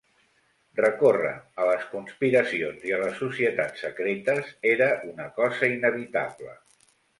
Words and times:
Recórrer 0.77 1.33
a 1.65 1.67
les 1.71 1.83
conspiracions 1.91 2.87
i 2.89 2.95
a 2.97 2.99
les 3.03 3.21
societats 3.25 3.85
secretes 3.87 4.51
era 4.73 4.91
una 5.13 5.31
cosa 5.39 5.73
inevitable. 5.79 6.59